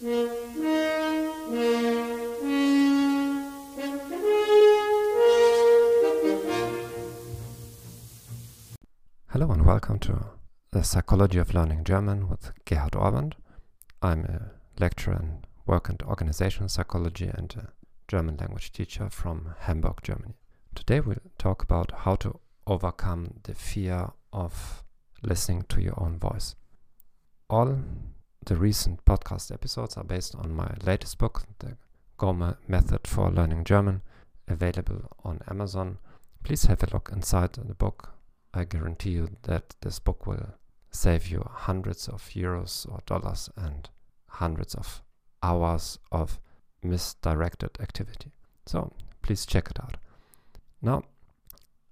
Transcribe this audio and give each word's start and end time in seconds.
Hello 0.00 0.20
and 9.50 9.66
welcome 9.66 9.98
to 9.98 10.26
the 10.70 10.84
Psychology 10.84 11.40
of 11.40 11.52
Learning 11.52 11.82
German 11.82 12.28
with 12.28 12.52
Gerhard 12.64 12.92
Ohrband. 12.92 13.32
I'm 14.00 14.24
a 14.24 14.52
lecturer 14.80 15.14
in 15.14 15.44
work 15.66 15.88
and 15.88 16.00
organizational 16.04 16.68
psychology 16.68 17.28
and 17.34 17.52
a 17.56 17.72
German 18.06 18.36
language 18.36 18.70
teacher 18.70 19.10
from 19.10 19.56
Hamburg, 19.62 20.02
Germany. 20.04 20.34
Today 20.76 21.00
we'll 21.00 21.16
talk 21.38 21.64
about 21.64 21.90
how 21.90 22.14
to 22.16 22.38
overcome 22.68 23.40
the 23.42 23.54
fear 23.54 24.12
of 24.32 24.84
listening 25.24 25.64
to 25.70 25.82
your 25.82 26.00
own 26.00 26.20
voice. 26.20 26.54
All 27.50 27.80
the 28.48 28.56
recent 28.56 29.04
podcast 29.04 29.52
episodes 29.52 29.98
are 29.98 30.04
based 30.04 30.34
on 30.34 30.54
my 30.54 30.70
latest 30.82 31.18
book, 31.18 31.42
The 31.58 31.76
Go 32.16 32.32
Method 32.66 33.06
for 33.06 33.30
Learning 33.30 33.62
German, 33.62 34.00
available 34.48 35.02
on 35.22 35.40
Amazon. 35.50 35.98
Please 36.44 36.64
have 36.64 36.82
a 36.82 36.88
look 36.90 37.10
inside 37.12 37.52
the 37.52 37.74
book. 37.74 38.14
I 38.54 38.64
guarantee 38.64 39.10
you 39.10 39.28
that 39.42 39.74
this 39.82 39.98
book 39.98 40.26
will 40.26 40.54
save 40.90 41.26
you 41.26 41.46
hundreds 41.46 42.08
of 42.08 42.22
euros 42.30 42.90
or 42.90 43.00
dollars 43.04 43.50
and 43.54 43.90
hundreds 44.28 44.74
of 44.74 45.02
hours 45.42 45.98
of 46.10 46.40
misdirected 46.82 47.76
activity. 47.80 48.30
So 48.64 48.94
please 49.20 49.44
check 49.44 49.68
it 49.70 49.78
out. 49.78 49.98
Now, 50.80 51.02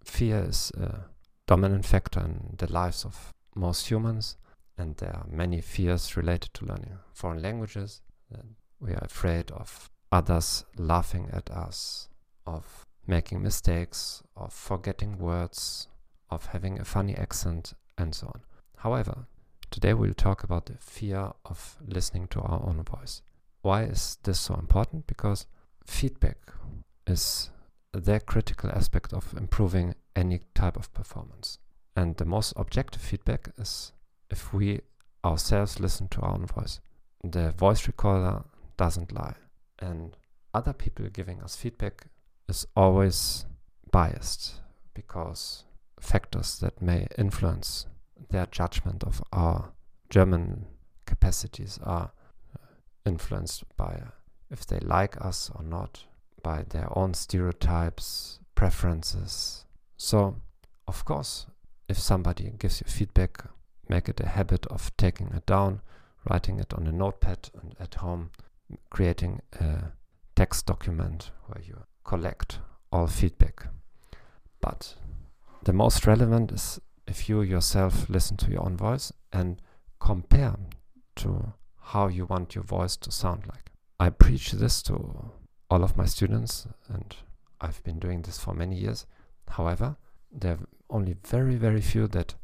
fear 0.02 0.46
is 0.48 0.72
a 0.74 1.04
dominant 1.46 1.84
factor 1.84 2.20
in 2.20 2.54
the 2.56 2.72
lives 2.72 3.04
of 3.04 3.34
most 3.54 3.90
humans, 3.90 4.38
and 4.78 4.96
there 4.96 5.14
are 5.14 5.26
many 5.28 5.60
fears 5.60 6.16
related 6.16 6.52
to 6.54 6.66
learning 6.66 6.98
foreign 7.12 7.42
languages. 7.42 8.02
We 8.80 8.92
are 8.92 9.04
afraid 9.04 9.50
of 9.50 9.90
others 10.12 10.64
laughing 10.76 11.30
at 11.32 11.50
us, 11.50 12.08
of 12.46 12.86
making 13.06 13.42
mistakes, 13.42 14.22
of 14.36 14.52
forgetting 14.52 15.18
words, 15.18 15.88
of 16.30 16.46
having 16.46 16.78
a 16.78 16.84
funny 16.84 17.14
accent, 17.14 17.74
and 17.96 18.14
so 18.14 18.26
on. 18.26 18.40
However, 18.78 19.26
today 19.70 19.94
we'll 19.94 20.12
talk 20.14 20.44
about 20.44 20.66
the 20.66 20.76
fear 20.78 21.32
of 21.44 21.76
listening 21.86 22.28
to 22.28 22.40
our 22.40 22.62
own 22.62 22.82
voice. 22.82 23.22
Why 23.62 23.84
is 23.84 24.18
this 24.22 24.38
so 24.40 24.54
important? 24.54 25.06
Because 25.06 25.46
feedback 25.84 26.52
is 27.06 27.50
the 27.92 28.20
critical 28.20 28.70
aspect 28.70 29.12
of 29.12 29.32
improving 29.36 29.94
any 30.14 30.40
type 30.54 30.76
of 30.76 30.92
performance. 30.92 31.58
And 31.96 32.16
the 32.16 32.26
most 32.26 32.52
objective 32.56 33.00
feedback 33.00 33.50
is 33.56 33.92
if 34.30 34.52
we 34.52 34.80
ourselves 35.24 35.80
listen 35.80 36.08
to 36.08 36.20
our 36.20 36.34
own 36.34 36.46
voice. 36.46 36.80
The 37.24 37.50
voice 37.52 37.86
recorder 37.86 38.44
doesn't 38.76 39.12
lie. 39.12 39.34
And 39.78 40.16
other 40.54 40.72
people 40.72 41.06
giving 41.08 41.42
us 41.42 41.56
feedback 41.56 42.06
is 42.48 42.66
always 42.76 43.44
biased 43.90 44.60
because 44.94 45.64
factors 46.00 46.58
that 46.60 46.80
may 46.80 47.06
influence 47.18 47.86
their 48.30 48.46
judgment 48.46 49.04
of 49.04 49.22
our 49.32 49.72
German 50.08 50.66
capacities 51.04 51.78
are 51.82 52.12
uh, 52.54 52.58
influenced 53.04 53.64
by 53.76 54.00
uh, 54.02 54.10
if 54.50 54.64
they 54.66 54.78
like 54.78 55.20
us 55.20 55.50
or 55.54 55.62
not, 55.62 56.04
by 56.42 56.64
their 56.70 56.86
own 56.96 57.14
stereotypes, 57.14 58.38
preferences. 58.54 59.64
So, 59.96 60.36
of 60.86 61.04
course, 61.04 61.46
if 61.88 61.98
somebody 61.98 62.52
gives 62.58 62.80
you 62.80 62.86
feedback, 62.88 63.44
make 63.88 64.08
it 64.08 64.20
a 64.20 64.28
habit 64.28 64.66
of 64.66 64.94
taking 64.96 65.28
it 65.28 65.46
down, 65.46 65.80
writing 66.28 66.58
it 66.58 66.74
on 66.74 66.86
a 66.86 66.92
notepad 66.92 67.50
and 67.60 67.74
at 67.78 67.94
home, 67.96 68.30
creating 68.90 69.40
a 69.60 69.92
text 70.34 70.66
document 70.66 71.30
where 71.46 71.62
you 71.62 71.78
collect 72.04 72.58
all 72.92 73.06
feedback. 73.06 73.66
But 74.60 74.94
the 75.62 75.72
most 75.72 76.06
relevant 76.06 76.52
is 76.52 76.80
if 77.06 77.28
you 77.28 77.42
yourself 77.42 78.08
listen 78.08 78.36
to 78.38 78.50
your 78.50 78.64
own 78.64 78.76
voice 78.76 79.12
and 79.32 79.60
compare 80.00 80.56
to 81.16 81.52
how 81.80 82.08
you 82.08 82.26
want 82.26 82.54
your 82.54 82.64
voice 82.64 82.96
to 82.96 83.10
sound 83.10 83.44
like. 83.46 83.70
I 83.98 84.10
preach 84.10 84.52
this 84.52 84.82
to 84.82 85.30
all 85.70 85.82
of 85.82 85.96
my 85.96 86.04
students, 86.04 86.66
and 86.88 87.14
I've 87.60 87.82
been 87.84 87.98
doing 87.98 88.22
this 88.22 88.38
for 88.38 88.54
many 88.54 88.76
years. 88.76 89.06
However, 89.48 89.96
there 90.30 90.54
are 90.54 90.66
only 90.90 91.16
very, 91.24 91.56
very 91.56 91.80
few 91.80 92.06
that 92.08 92.34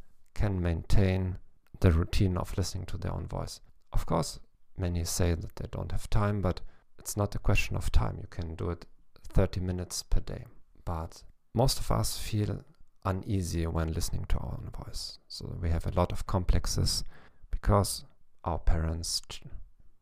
can 0.42 0.60
maintain 0.60 1.38
the 1.78 1.92
routine 1.92 2.36
of 2.36 2.56
listening 2.58 2.84
to 2.84 2.98
their 2.98 3.12
own 3.12 3.28
voice. 3.28 3.60
Of 3.92 4.06
course, 4.06 4.40
many 4.76 5.04
say 5.04 5.34
that 5.34 5.54
they 5.54 5.68
don't 5.70 5.92
have 5.92 6.10
time, 6.10 6.42
but 6.42 6.60
it's 6.98 7.16
not 7.16 7.36
a 7.36 7.38
question 7.38 7.76
of 7.76 7.92
time. 7.92 8.18
You 8.20 8.26
can 8.28 8.56
do 8.56 8.70
it 8.70 8.84
30 9.28 9.60
minutes 9.60 10.02
per 10.02 10.18
day. 10.18 10.46
But 10.84 11.22
most 11.54 11.78
of 11.78 11.92
us 11.92 12.18
feel 12.18 12.64
uneasy 13.04 13.68
when 13.68 13.92
listening 13.92 14.24
to 14.30 14.38
our 14.38 14.58
own 14.58 14.70
voice. 14.84 15.20
So 15.28 15.56
we 15.62 15.70
have 15.70 15.86
a 15.86 15.92
lot 15.94 16.10
of 16.10 16.26
complexes 16.26 17.04
because 17.52 18.04
our 18.42 18.58
parents, 18.58 19.22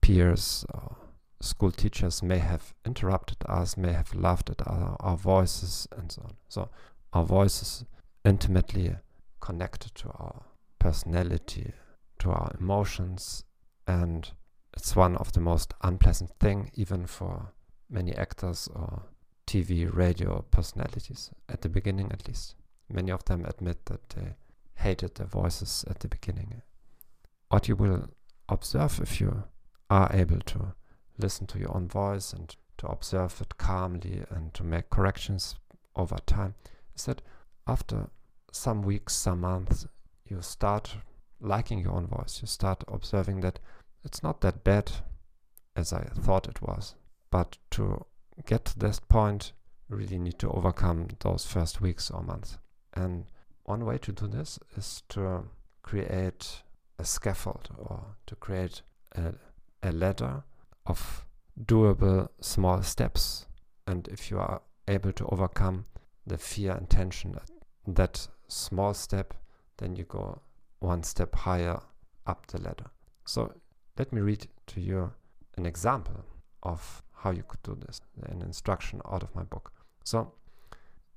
peers, 0.01 0.65
or 0.73 0.97
school 1.43 1.71
teachers 1.71 2.23
may 2.23 2.39
have 2.39 2.73
interrupted 2.87 3.45
us, 3.47 3.77
may 3.77 3.93
have 3.93 4.15
laughed 4.15 4.49
at 4.49 4.67
our, 4.67 4.97
our 5.01 5.19
voices, 5.19 5.87
and 5.99 6.11
so 6.11 6.23
on. 6.23 6.33
So 6.49 6.71
our 7.13 7.27
voice 7.27 7.61
is 7.61 7.85
intimately 8.25 8.97
connected 9.41 9.95
to 9.97 10.09
our 10.09 10.43
personality, 10.79 11.73
to 12.19 12.31
our 12.31 12.53
emotions, 12.59 13.45
and 13.87 14.31
it's 14.75 14.95
one 14.95 15.17
of 15.17 15.33
the 15.33 15.41
most 15.41 15.75
unpleasant 15.83 16.31
thing, 16.39 16.71
even 16.75 17.07
for 17.07 17.53
many 17.89 18.15
actors 18.15 18.69
or 18.75 19.03
TV, 19.47 19.93
radio 19.93 20.45
personalities, 20.51 21.31
at 21.49 21.63
the 21.63 21.69
beginning 21.69 22.11
at 22.13 22.29
least. 22.29 22.55
Many 22.89 23.11
of 23.11 23.25
them 23.25 23.45
admit 23.45 23.87
that 23.87 24.09
they 24.11 24.35
hated 24.75 25.17
their 25.17 25.27
voices 25.27 25.85
at 25.89 26.01
the 26.01 26.09
beginning. 26.09 26.63
What 27.49 27.69
you 27.69 27.77
will 27.77 28.09
observe 28.49 29.01
if 29.01 29.21
you 29.21 29.45
are 29.89 30.11
able 30.13 30.41
to 30.41 30.75
listen 31.19 31.47
to 31.49 31.59
your 31.59 31.77
own 31.77 31.89
voice 31.89 32.33
and 32.33 32.55
to 32.79 32.87
observe 32.87 33.41
it 33.41 33.59
calmly 33.59 34.25
and 34.31 34.55
to 34.55 34.65
make 34.65 34.91
corrections 34.91 35.57
over 35.97 36.17
time 36.27 36.55
is 36.97 37.05
that 37.05 37.23
after 37.67 38.09
some 38.53 38.83
weeks, 38.83 39.15
some 39.15 39.41
months, 39.41 39.87
you 40.27 40.43
start 40.43 40.97
liking 41.41 41.79
your 41.81 41.93
own 41.93 42.07
voice. 42.07 42.39
You 42.43 42.47
start 42.47 42.85
observing 42.89 43.41
that 43.41 43.59
it's 44.05 44.23
not 44.23 44.41
that 44.41 44.65
bad 44.65 44.91
as 45.77 45.93
I 45.93 46.05
thought 46.05 46.49
it 46.49 46.63
was. 46.63 46.95
But 47.31 47.59
to 47.73 48.05
get 48.47 48.65
to 48.67 48.79
this 48.79 49.01
point, 49.01 49.53
you 49.89 49.97
really 49.97 50.19
need 50.19 50.39
to 50.41 50.51
overcome 50.51 51.09
those 51.21 51.47
first 51.47 51.81
weeks 51.81 52.11
or 52.11 52.23
months. 52.23 52.59
And 52.95 53.27
one 53.65 53.85
way 53.85 53.99
to 53.99 54.13
do 54.13 54.27
this 54.27 54.59
is 54.77 55.03
to 55.11 55.45
create 55.83 56.63
a 56.99 57.05
scaffold 57.05 57.69
or 57.79 58.17
to 58.27 58.37
create 58.37 58.83
a, 59.17 59.35
a 59.83 59.93
ladder 59.93 60.43
of 60.87 61.25
doable 61.65 62.29
small 62.41 62.83
steps. 62.83 63.47
And 63.87 64.09
if 64.09 64.31
you 64.31 64.39
are 64.39 64.63
able 64.89 65.13
to 65.13 65.27
overcome 65.27 65.87
the 66.27 66.39
fear 66.39 66.73
and 66.73 66.89
tension 66.89 67.35
at 67.37 67.51
that 67.95 68.29
small 68.51 68.95
step, 68.95 69.35
then 69.79 69.97
you 69.97 70.05
go 70.05 70.41
one 70.81 71.03
step 71.03 71.35
higher 71.35 71.81
up 72.27 72.47
the 72.49 72.61
ladder. 72.61 72.91
So 73.25 73.53
let 73.99 74.13
me 74.13 74.21
read 74.21 74.47
to 74.69 74.81
you 74.81 75.13
an 75.57 75.67
example 75.67 76.25
of 76.63 77.03
how 77.13 77.31
you 77.31 77.45
could 77.47 77.63
do 77.63 77.77
this, 77.87 78.01
an 78.29 78.43
instruction 78.43 79.01
out 79.11 79.23
of 79.23 79.35
my 79.35 79.43
book. 79.43 79.73
So 80.05 80.33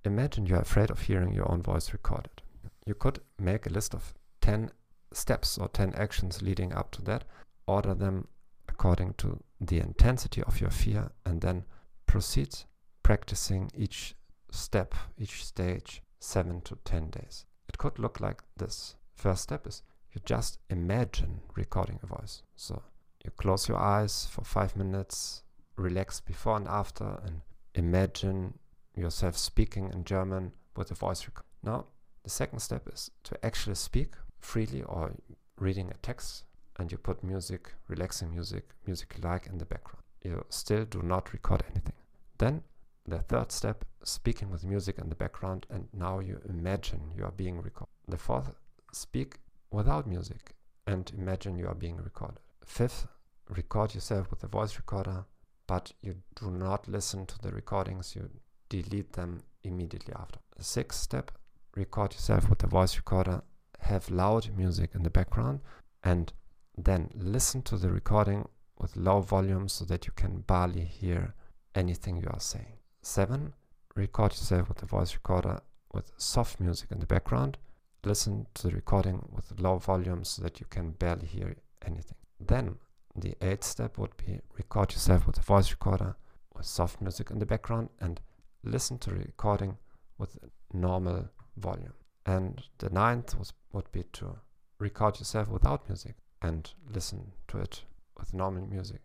imagine 0.04 0.46
you're 0.46 0.60
afraid 0.60 0.92
of 0.92 1.02
hearing 1.02 1.34
your 1.34 1.50
own 1.52 1.62
voice 1.62 1.94
recorded. 1.94 2.42
You 2.86 2.94
could 2.94 3.20
make 3.40 3.66
a 3.66 3.70
list 3.70 3.94
of 3.94 4.14
10 4.42 4.72
steps 5.14 5.58
or 5.58 5.70
10 5.70 5.94
actions 5.94 6.42
leading 6.42 6.74
up 6.74 6.92
to 6.92 7.02
that, 7.04 7.24
order 7.68 7.94
them 7.94 8.28
according 8.68 9.14
to 9.20 9.40
the 9.62 9.80
intensity 9.80 10.44
of 10.44 10.60
your 10.60 10.72
fear, 10.72 11.12
and 11.26 11.40
then 11.42 11.64
proceed 12.06 12.56
practicing 13.02 13.72
each 13.76 14.16
step, 14.52 14.96
each 15.18 15.46
stage, 15.46 16.02
7 16.24 16.62
to 16.62 16.78
10 16.86 17.10
days. 17.10 17.46
It 17.68 17.78
could 17.78 18.00
look 18.00 18.20
like 18.20 18.42
this. 18.58 18.96
First 19.16 19.44
step 19.44 19.68
is 19.68 19.84
you 20.14 20.22
just 20.26 20.60
imagine 20.70 21.42
recording 21.56 22.00
a 22.02 22.08
voice. 22.08 22.44
So 22.56 22.82
you 23.24 23.32
close 23.32 23.68
your 23.68 23.78
eyes 23.78 24.28
for 24.32 24.44
five 24.44 24.76
minutes, 24.76 25.44
relax 25.76 26.20
before 26.22 26.58
and 26.58 26.68
after, 26.68 27.20
and 27.26 27.42
imagine 27.76 28.58
yourself 28.96 29.38
speaking 29.38 29.92
in 29.92 30.04
German 30.06 30.54
with 30.76 30.92
a 30.92 30.96
voice 30.96 31.26
recorder. 31.26 31.48
Now, 31.62 31.86
the 32.24 32.30
second 32.30 32.60
step 32.60 32.88
is 32.92 33.12
to 33.24 33.46
actually 33.46 33.76
speak 33.76 34.14
freely 34.40 34.84
or 34.84 35.12
reading 35.60 35.90
a 35.90 35.98
text 36.02 36.46
and 36.80 36.92
you 36.92 36.98
put 36.98 37.24
music, 37.24 37.74
relaxing 37.88 38.32
music, 38.32 38.70
music 38.86 39.16
like 39.22 39.48
in 39.48 39.58
the 39.58 39.66
background. 39.66 40.04
You 40.22 40.46
still 40.50 40.86
do 40.86 41.02
not 41.02 41.34
record 41.34 41.64
anything. 41.72 41.96
Then 42.38 42.64
the 43.06 43.20
third 43.20 43.52
step, 43.52 43.84
speaking 44.04 44.50
with 44.50 44.64
music 44.64 44.98
in 44.98 45.10
the 45.10 45.16
background 45.16 45.66
and 45.70 45.88
now 45.94 46.20
you 46.20 46.40
imagine 46.48 47.12
you 47.16 47.26
are 47.26 47.32
being 47.32 47.62
recorded. 47.62 47.94
The 48.08 48.18
fourth, 48.18 48.56
speak 48.92 49.38
without 49.72 50.08
music 50.08 50.56
and 50.88 51.12
imagine 51.18 51.58
you 51.58 51.68
are 51.68 51.76
being 51.76 51.98
recorded. 51.98 52.40
Fifth, 52.66 53.08
record 53.50 53.94
yourself 53.94 54.30
with 54.30 54.44
a 54.44 54.48
voice 54.48 54.78
recorder, 54.78 55.26
but 55.68 55.92
you 56.02 56.16
do 56.36 56.52
not 56.52 56.88
listen 56.88 57.26
to 57.26 57.40
the 57.40 57.52
recordings, 57.52 58.16
you 58.16 58.30
delete 58.70 59.14
them 59.14 59.44
immediately 59.64 60.14
after. 60.14 60.40
The 60.58 60.64
sixth 60.64 61.02
step, 61.02 61.32
record 61.76 62.14
yourself 62.14 62.50
with 62.50 62.64
a 62.64 62.68
voice 62.68 62.96
recorder, 62.98 63.42
have 63.80 64.10
loud 64.10 64.50
music 64.56 64.92
in 64.94 65.04
the 65.04 65.10
background, 65.10 65.60
and 66.04 66.32
then 66.78 67.10
listen 67.16 67.62
to 67.64 67.78
the 67.78 67.90
recording 67.90 68.48
with 68.80 68.96
low 68.96 69.22
volume 69.22 69.68
so 69.68 69.86
that 69.86 70.08
you 70.08 70.14
can 70.16 70.42
barely 70.42 70.86
hear 70.86 71.34
anything 71.76 72.18
you 72.18 72.28
are 72.30 72.40
saying. 72.40 72.78
Seven, 73.06 73.54
record 73.96 74.32
yourself 74.32 74.70
with 74.70 74.82
a 74.82 74.86
voice 74.86 75.14
recorder 75.14 75.60
with 75.92 76.14
soft 76.16 76.62
music 76.62 76.90
in 76.90 77.02
the 77.02 77.06
background. 77.06 77.58
Listen 78.06 78.48
to 78.54 78.68
the 78.70 78.76
recording 78.76 79.28
with 79.30 79.60
low 79.60 79.78
volume 79.78 80.24
so 80.24 80.42
that 80.42 80.62
you 80.62 80.66
can 80.70 80.92
barely 80.92 81.26
hear 81.26 81.54
anything. 81.86 82.18
Then 82.40 82.78
the 83.14 83.36
eighth 83.42 83.66
step 83.66 83.98
would 83.98 84.16
be 84.16 84.40
record 84.58 84.94
yourself 84.94 85.28
with 85.28 85.38
a 85.38 85.42
voice 85.42 85.70
recorder 85.70 86.16
with 86.56 86.66
soft 86.66 87.02
music 87.02 87.30
in 87.30 87.40
the 87.40 87.46
background 87.46 87.90
and 88.00 88.22
listen 88.64 88.98
to 89.00 89.10
the 89.10 89.18
recording 89.18 89.78
with 90.18 90.40
normal 90.72 91.28
volume. 91.58 91.94
And 92.26 92.64
the 92.78 92.90
ninth 92.90 93.38
was, 93.38 93.52
would 93.74 93.92
be 93.92 94.04
to 94.14 94.40
record 94.80 95.20
yourself 95.20 95.50
without 95.50 95.90
music 95.90 96.16
and 96.42 96.72
listen 96.90 97.34
to 97.50 97.58
it 97.58 97.84
with 98.18 98.34
normal 98.34 98.66
music, 98.66 99.02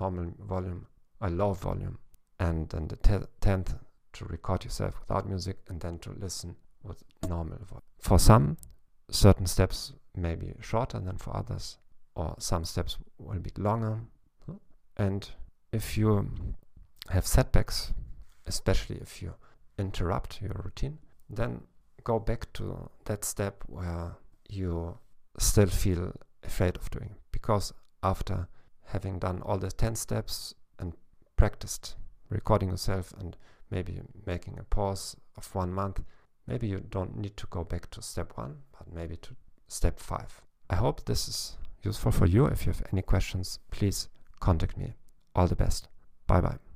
normal 0.00 0.32
volume, 0.40 0.88
a 1.20 1.30
low 1.30 1.52
volume. 1.52 1.98
And 2.42 2.68
then 2.70 2.88
the 2.88 2.96
te- 2.96 3.28
tenth 3.40 3.76
to 4.14 4.24
record 4.24 4.64
yourself 4.64 4.98
without 4.98 5.28
music 5.28 5.58
and 5.68 5.80
then 5.80 6.00
to 6.00 6.10
listen 6.10 6.56
with 6.82 7.04
normal 7.28 7.58
volume. 7.58 7.82
For 8.00 8.18
some, 8.18 8.56
certain 9.08 9.46
steps 9.46 9.92
may 10.16 10.34
be 10.34 10.54
shorter 10.60 10.98
than 10.98 11.18
for 11.18 11.36
others, 11.36 11.78
or 12.16 12.34
some 12.38 12.64
steps 12.64 12.98
will 13.18 13.38
be 13.38 13.52
longer. 13.56 14.00
And 14.96 15.30
if 15.70 15.96
you 15.96 16.32
have 17.10 17.28
setbacks, 17.28 17.92
especially 18.46 18.96
if 18.96 19.22
you 19.22 19.34
interrupt 19.78 20.42
your 20.42 20.60
routine, 20.64 20.98
then 21.30 21.60
go 22.02 22.18
back 22.18 22.52
to 22.54 22.90
that 23.04 23.24
step 23.24 23.62
where 23.68 24.16
you 24.48 24.98
still 25.38 25.68
feel 25.68 26.12
afraid 26.42 26.76
of 26.76 26.90
doing. 26.90 27.14
Because 27.30 27.72
after 28.02 28.48
having 28.86 29.20
done 29.20 29.42
all 29.42 29.58
the 29.58 29.70
10 29.70 29.94
steps 29.94 30.54
and 30.80 30.94
practiced 31.36 31.94
recording 32.32 32.70
yourself 32.70 33.12
and 33.18 33.36
maybe 33.70 34.00
making 34.26 34.58
a 34.58 34.64
pause 34.64 35.16
of 35.36 35.54
one 35.54 35.72
month, 35.72 36.02
maybe 36.46 36.66
you 36.66 36.80
don't 36.90 37.16
need 37.16 37.36
to 37.36 37.46
go 37.48 37.64
back 37.64 37.90
to 37.90 38.02
step 38.02 38.32
one, 38.36 38.56
but 38.76 38.92
maybe 38.92 39.16
to 39.16 39.36
step 39.68 39.98
five. 39.98 40.42
I 40.68 40.76
hope 40.76 41.04
this 41.04 41.28
is 41.28 41.56
useful 41.82 42.12
for 42.12 42.26
you. 42.26 42.46
If 42.46 42.66
you 42.66 42.72
have 42.72 42.82
any 42.92 43.02
questions, 43.02 43.58
please 43.70 44.08
contact 44.40 44.76
me. 44.76 44.94
All 45.34 45.46
the 45.46 45.56
best. 45.56 45.88
Bye 46.26 46.40
bye. 46.40 46.71